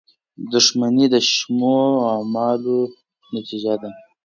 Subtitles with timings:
[0.51, 1.77] •دښمني د شومو
[2.11, 2.79] اعمالو
[3.33, 3.89] نتیجه ده.